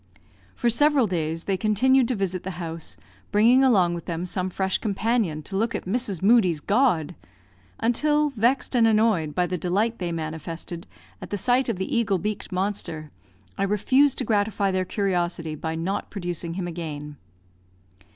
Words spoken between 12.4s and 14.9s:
monster, I refused to gratify their